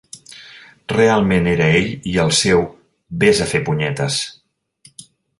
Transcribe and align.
Realment 0.93 1.49
era 1.51 1.67
ell 1.81 1.91
i 2.11 2.13
el 2.23 2.33
seu 2.37 2.63
"ves 3.25 3.41
a 3.45 3.47
fer 3.51 3.61
punyetes"! 3.67 4.17